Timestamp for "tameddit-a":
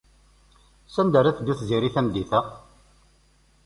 1.93-2.39